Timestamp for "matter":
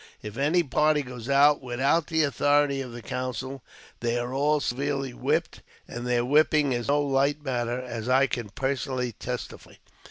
7.43-7.79